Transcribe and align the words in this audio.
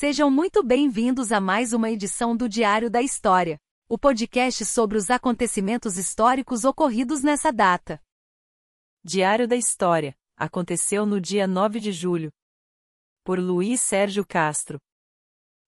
Sejam 0.00 0.30
muito 0.30 0.62
bem-vindos 0.62 1.30
a 1.30 1.42
mais 1.42 1.74
uma 1.74 1.90
edição 1.90 2.34
do 2.34 2.48
Diário 2.48 2.88
da 2.88 3.02
História, 3.02 3.58
o 3.86 3.98
podcast 3.98 4.64
sobre 4.64 4.96
os 4.96 5.10
acontecimentos 5.10 5.98
históricos 5.98 6.64
ocorridos 6.64 7.22
nessa 7.22 7.52
data. 7.52 8.00
Diário 9.04 9.46
da 9.46 9.56
História 9.56 10.16
aconteceu 10.38 11.04
no 11.04 11.20
dia 11.20 11.46
9 11.46 11.80
de 11.80 11.92
julho. 11.92 12.30
Por 13.22 13.38
Luiz 13.38 13.82
Sérgio 13.82 14.26
Castro. 14.26 14.78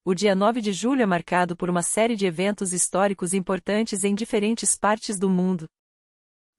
O 0.03 0.15
dia 0.15 0.35
9 0.35 0.63
de 0.63 0.73
julho 0.73 1.03
é 1.03 1.07
marcado 1.07 1.55
por 1.55 1.69
uma 1.69 1.83
série 1.83 2.17
de 2.17 2.25
eventos 2.25 2.73
históricos 2.73 3.35
importantes 3.35 4.03
em 4.03 4.15
diferentes 4.15 4.75
partes 4.75 5.19
do 5.19 5.29
mundo, 5.29 5.67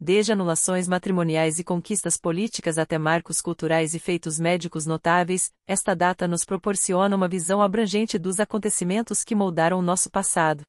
desde 0.04 0.34
anulações 0.34 0.86
matrimoniais 0.86 1.60
e 1.60 1.64
conquistas 1.64 2.18
políticas 2.18 2.78
até 2.78 2.98
marcos 2.98 3.40
culturais 3.40 3.96
e 3.96 4.00
feitos 4.00 4.38
médicos 4.38 4.86
notáveis, 4.86 5.50
esta 5.66 5.96
data 5.96 6.28
nos 6.28 6.44
proporciona 6.44 7.16
uma 7.16 7.30
visão 7.30 7.62
abrangente 7.62 8.20
dos 8.20 8.38
acontecimentos 8.38 9.24
que 9.24 9.34
moldaram 9.34 9.80
o 9.80 9.82
nosso 9.82 10.12
passado. 10.12 10.64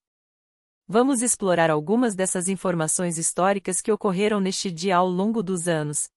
Vamos 0.86 1.20
explorar 1.20 1.68
algumas 1.68 2.14
dessas 2.14 2.46
informações 2.48 3.18
históricas 3.18 3.80
que 3.80 3.90
ocorreram 3.90 4.38
neste 4.38 4.70
dia 4.70 4.98
ao 4.98 5.08
longo 5.08 5.42
dos 5.42 5.66
anos. 5.66 6.08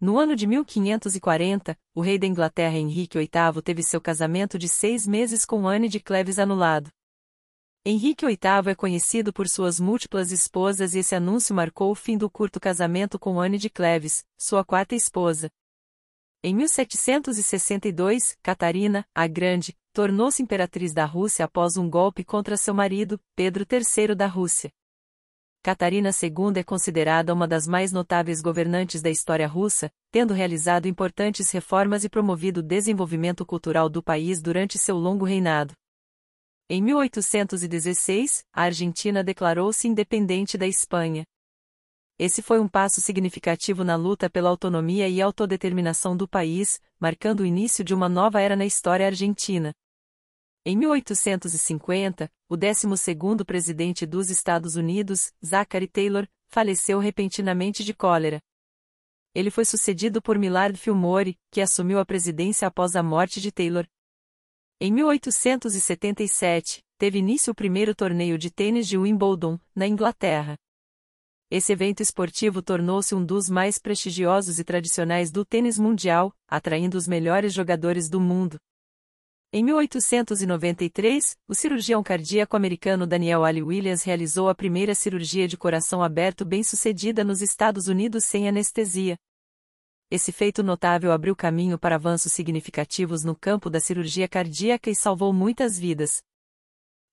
No 0.00 0.18
ano 0.18 0.34
de 0.34 0.46
1540, 0.46 1.76
o 1.94 2.00
rei 2.00 2.18
da 2.18 2.26
Inglaterra 2.26 2.78
Henrique 2.78 3.18
VIII 3.18 3.62
teve 3.62 3.82
seu 3.82 4.00
casamento 4.00 4.58
de 4.58 4.70
seis 4.70 5.06
meses 5.06 5.44
com 5.44 5.68
Anne 5.68 5.88
de 5.88 6.00
Cleves 6.00 6.38
anulado. 6.38 6.90
Henrique 7.84 8.24
VIII 8.24 8.70
é 8.70 8.74
conhecido 8.76 9.32
por 9.32 9.48
suas 9.48 9.80
múltiplas 9.80 10.30
esposas 10.30 10.94
e 10.94 11.00
esse 11.00 11.16
anúncio 11.16 11.52
marcou 11.52 11.90
o 11.90 11.96
fim 11.96 12.16
do 12.16 12.30
curto 12.30 12.60
casamento 12.60 13.18
com 13.18 13.40
Anne 13.40 13.58
de 13.58 13.68
Cleves, 13.68 14.24
sua 14.38 14.64
quarta 14.64 14.94
esposa. 14.94 15.50
Em 16.44 16.54
1762, 16.54 18.36
Catarina, 18.40 19.04
a 19.12 19.26
Grande, 19.26 19.76
tornou-se 19.92 20.40
imperatriz 20.40 20.94
da 20.94 21.04
Rússia 21.04 21.44
após 21.44 21.76
um 21.76 21.90
golpe 21.90 22.22
contra 22.22 22.56
seu 22.56 22.72
marido, 22.72 23.20
Pedro 23.34 23.66
III 23.68 24.14
da 24.14 24.28
Rússia. 24.28 24.70
Catarina 25.60 26.10
II 26.10 26.60
é 26.60 26.62
considerada 26.62 27.34
uma 27.34 27.48
das 27.48 27.66
mais 27.66 27.90
notáveis 27.90 28.40
governantes 28.40 29.02
da 29.02 29.10
história 29.10 29.48
russa, 29.48 29.90
tendo 30.12 30.32
realizado 30.32 30.86
importantes 30.86 31.50
reformas 31.50 32.04
e 32.04 32.08
promovido 32.08 32.60
o 32.60 32.62
desenvolvimento 32.62 33.44
cultural 33.44 33.88
do 33.88 34.00
país 34.00 34.40
durante 34.40 34.78
seu 34.78 34.96
longo 34.96 35.24
reinado. 35.24 35.74
Em 36.68 36.82
1816, 36.82 38.44
a 38.52 38.62
Argentina 38.62 39.22
declarou-se 39.22 39.86
independente 39.86 40.56
da 40.56 40.66
Espanha. 40.66 41.24
Esse 42.18 42.40
foi 42.40 42.60
um 42.60 42.68
passo 42.68 43.00
significativo 43.00 43.82
na 43.82 43.96
luta 43.96 44.30
pela 44.30 44.48
autonomia 44.48 45.08
e 45.08 45.20
autodeterminação 45.20 46.16
do 46.16 46.28
país, 46.28 46.80
marcando 46.98 47.40
o 47.40 47.46
início 47.46 47.84
de 47.84 47.92
uma 47.92 48.08
nova 48.08 48.40
era 48.40 48.54
na 48.54 48.64
história 48.64 49.06
argentina. 49.06 49.72
Em 50.64 50.76
1850, 50.76 52.30
o 52.48 52.56
12º 52.56 53.44
presidente 53.44 54.06
dos 54.06 54.30
Estados 54.30 54.76
Unidos, 54.76 55.32
Zachary 55.44 55.88
Taylor, 55.88 56.28
faleceu 56.48 57.00
repentinamente 57.00 57.82
de 57.82 57.92
cólera. 57.92 58.40
Ele 59.34 59.50
foi 59.50 59.64
sucedido 59.64 60.22
por 60.22 60.38
Millard 60.38 60.78
Fillmore, 60.78 61.36
que 61.50 61.60
assumiu 61.60 61.98
a 61.98 62.06
presidência 62.06 62.68
após 62.68 62.94
a 62.94 63.02
morte 63.02 63.40
de 63.40 63.50
Taylor, 63.50 63.84
em 64.84 64.90
1877, 64.90 66.82
teve 66.98 67.20
início 67.20 67.52
o 67.52 67.54
primeiro 67.54 67.94
torneio 67.94 68.36
de 68.36 68.50
tênis 68.50 68.88
de 68.88 68.98
Wimbledon, 68.98 69.56
na 69.72 69.86
Inglaterra. 69.86 70.56
Esse 71.48 71.72
evento 71.72 72.02
esportivo 72.02 72.60
tornou-se 72.60 73.14
um 73.14 73.24
dos 73.24 73.48
mais 73.48 73.78
prestigiosos 73.78 74.58
e 74.58 74.64
tradicionais 74.64 75.30
do 75.30 75.44
tênis 75.44 75.78
mundial, 75.78 76.34
atraindo 76.48 76.98
os 76.98 77.06
melhores 77.06 77.54
jogadores 77.54 78.08
do 78.08 78.20
mundo. 78.20 78.58
Em 79.52 79.62
1893, 79.62 81.36
o 81.46 81.54
cirurgião 81.54 82.02
cardíaco 82.02 82.56
americano 82.56 83.06
Daniel 83.06 83.44
Ali 83.44 83.62
Williams 83.62 84.02
realizou 84.02 84.48
a 84.48 84.54
primeira 84.54 84.96
cirurgia 84.96 85.46
de 85.46 85.56
coração 85.56 86.02
aberto 86.02 86.44
bem-sucedida 86.44 87.22
nos 87.22 87.40
Estados 87.40 87.86
Unidos 87.86 88.24
sem 88.24 88.48
anestesia, 88.48 89.16
esse 90.14 90.30
feito 90.30 90.62
notável 90.62 91.10
abriu 91.10 91.34
caminho 91.34 91.78
para 91.78 91.94
avanços 91.94 92.34
significativos 92.34 93.24
no 93.24 93.34
campo 93.34 93.70
da 93.70 93.80
cirurgia 93.80 94.28
cardíaca 94.28 94.90
e 94.90 94.94
salvou 94.94 95.32
muitas 95.32 95.78
vidas. 95.78 96.22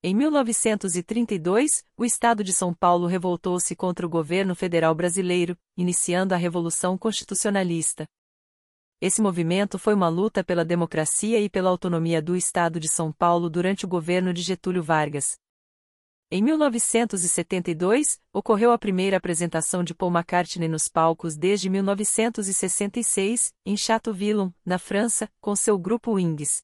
Em 0.04 0.14
1932, 0.14 1.86
o 1.96 2.04
Estado 2.04 2.44
de 2.44 2.52
São 2.52 2.74
Paulo 2.74 3.08
revoltou-se 3.08 3.74
contra 3.74 4.06
o 4.06 4.10
governo 4.10 4.54
federal 4.54 4.94
brasileiro, 4.94 5.58
iniciando 5.78 6.34
a 6.34 6.38
Revolução 6.38 6.98
Constitucionalista. 6.98 8.06
Esse 9.00 9.22
movimento 9.22 9.80
foi 9.80 9.94
uma 9.94 10.10
luta 10.10 10.44
pela 10.44 10.66
democracia 10.66 11.40
e 11.40 11.50
pela 11.50 11.70
autonomia 11.70 12.22
do 12.22 12.36
Estado 12.36 12.82
de 12.82 12.90
São 12.90 13.14
Paulo 13.14 13.50
durante 13.50 13.86
o 13.86 13.88
governo 13.88 14.34
de 14.34 14.42
Getúlio 14.42 14.84
Vargas. 14.84 15.38
Em 16.32 16.44
1972, 16.44 18.20
ocorreu 18.32 18.72
a 18.72 18.78
primeira 18.78 19.18
apresentação 19.18 19.84
de 19.84 19.96
Paul 19.96 20.12
McCartney 20.12 20.68
nos 20.68 20.88
palcos 20.88 21.36
desde 21.36 21.72
1966, 21.72 23.52
em 23.66 23.76
Chateauvillon, 23.76 24.52
na 24.64 24.78
França, 24.78 25.28
com 25.42 25.56
seu 25.56 25.76
grupo 25.80 26.14
Wings. 26.14 26.62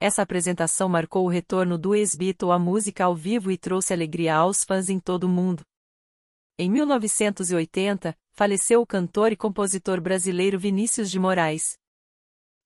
Essa 0.00 0.22
apresentação 0.22 0.88
marcou 0.88 1.26
o 1.26 1.28
retorno 1.28 1.76
do 1.76 1.94
ex-Beatle 1.94 2.50
à 2.50 2.58
música 2.58 3.04
ao 3.04 3.14
vivo 3.14 3.50
e 3.50 3.58
trouxe 3.58 3.92
alegria 3.92 4.36
aos 4.36 4.64
fãs 4.64 4.88
em 4.88 4.98
todo 4.98 5.24
o 5.24 5.28
mundo. 5.28 5.62
Em 6.58 6.70
1980, 6.70 8.16
faleceu 8.32 8.80
o 8.80 8.86
cantor 8.86 9.32
e 9.32 9.36
compositor 9.36 10.00
brasileiro 10.00 10.58
Vinícius 10.58 11.10
de 11.10 11.18
Moraes. 11.18 11.78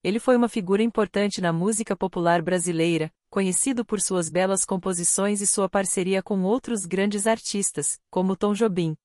Ele 0.02 0.18
foi 0.18 0.36
uma 0.36 0.48
figura 0.48 0.82
importante 0.82 1.40
na 1.40 1.52
música 1.52 1.96
popular 1.96 2.42
brasileira, 2.42 3.12
conhecido 3.28 3.84
por 3.84 4.00
suas 4.00 4.28
belas 4.28 4.64
composições 4.64 5.40
e 5.40 5.46
sua 5.46 5.68
parceria 5.68 6.22
com 6.22 6.42
outros 6.42 6.86
grandes 6.86 7.26
artistas, 7.26 7.98
como 8.10 8.36
Tom 8.36 8.52
Jobim. 8.52 8.96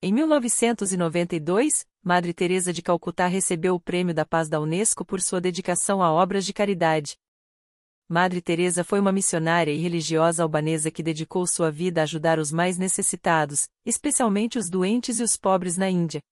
Em 0.00 0.12
1992, 0.12 1.84
Madre 2.02 2.32
Teresa 2.32 2.72
de 2.72 2.82
Calcutá 2.82 3.26
recebeu 3.26 3.74
o 3.74 3.80
Prêmio 3.80 4.14
da 4.14 4.24
Paz 4.24 4.48
da 4.48 4.60
Unesco 4.60 5.04
por 5.04 5.20
sua 5.20 5.40
dedicação 5.40 6.02
a 6.02 6.12
obras 6.12 6.46
de 6.46 6.52
caridade. 6.52 7.16
Madre 8.08 8.40
Teresa 8.40 8.82
foi 8.82 9.00
uma 9.00 9.12
missionária 9.12 9.70
e 9.70 9.76
religiosa 9.76 10.42
albanesa 10.42 10.90
que 10.90 11.02
dedicou 11.02 11.46
sua 11.46 11.70
vida 11.70 12.00
a 12.00 12.04
ajudar 12.04 12.38
os 12.38 12.50
mais 12.50 12.78
necessitados, 12.78 13.68
especialmente 13.84 14.58
os 14.58 14.70
doentes 14.70 15.20
e 15.20 15.22
os 15.22 15.36
pobres 15.36 15.76
na 15.76 15.90
Índia. 15.90 16.22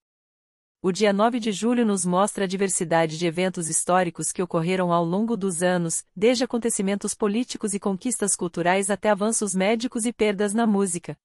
O 0.86 0.92
dia 0.92 1.12
9 1.12 1.40
de 1.40 1.50
julho 1.50 1.84
nos 1.84 2.06
mostra 2.06 2.44
a 2.44 2.46
diversidade 2.46 3.18
de 3.18 3.26
eventos 3.26 3.68
históricos 3.68 4.30
que 4.30 4.40
ocorreram 4.40 4.92
ao 4.92 5.04
longo 5.04 5.36
dos 5.36 5.60
anos, 5.60 6.04
desde 6.14 6.44
acontecimentos 6.44 7.12
políticos 7.12 7.74
e 7.74 7.80
conquistas 7.80 8.36
culturais 8.36 8.88
até 8.88 9.10
avanços 9.10 9.52
médicos 9.52 10.06
e 10.06 10.12
perdas 10.12 10.54
na 10.54 10.64
música. 10.64 11.18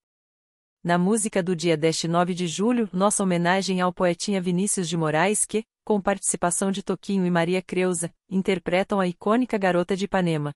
Na 0.83 0.97
música 0.97 1.43
do 1.43 1.55
dia 1.55 1.77
deste 1.77 2.07
9 2.07 2.33
de 2.33 2.47
julho, 2.47 2.89
nossa 2.91 3.21
homenagem 3.21 3.81
ao 3.81 3.93
poetinha 3.93 4.41
Vinícius 4.41 4.89
de 4.89 4.97
Moraes 4.97 5.45
que, 5.45 5.63
com 5.85 6.01
participação 6.01 6.71
de 6.71 6.81
Toquinho 6.81 7.23
e 7.23 7.29
Maria 7.29 7.61
Creuza, 7.61 8.11
interpretam 8.27 8.99
a 8.99 9.07
icônica 9.07 9.59
Garota 9.59 9.95
de 9.95 10.05
Ipanema. 10.05 10.51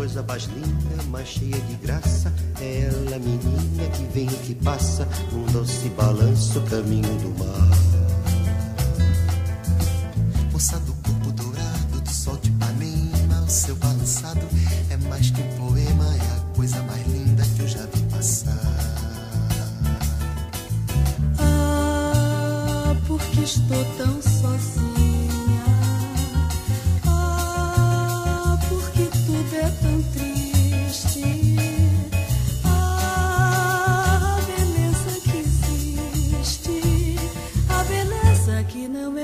Coisa 0.00 0.22
mais 0.22 0.44
linda, 0.44 1.02
mais 1.10 1.28
cheia 1.28 1.60
de 1.60 1.74
graça. 1.74 2.32
Ela, 2.58 3.18
menina, 3.18 3.84
que 3.92 4.02
vem 4.14 4.24
e 4.24 4.36
que 4.46 4.54
passa 4.54 5.06
num 5.30 5.44
doce 5.52 5.90
balanço, 5.90 6.58
caminho 6.70 7.18
do 7.18 7.38
mar. 7.38 7.78
Moça 10.50 10.78
do 10.78 10.94
corpo 10.94 11.32
dourado, 11.32 12.00
do 12.00 12.10
sol 12.10 12.38
de 12.38 12.48
Ipanema, 12.48 13.42
o 13.46 13.50
seu 13.50 13.76
balançado 13.76 14.40
é 14.88 14.96
mais 14.96 15.28
que 15.28 15.42
um 15.42 15.68
poema, 15.68 16.16
é 16.16 16.38
a 16.38 16.54
coisa 16.56 16.82
mais 16.84 17.06
linda 17.06 17.42
que 17.54 17.60
eu 17.60 17.68
já 17.68 17.84
vi 17.84 18.02
passar. 18.04 18.56
Ah, 21.38 22.96
porque 23.06 23.40
estou 23.40 23.84
tão 23.98 24.22
sozinha 24.22 24.89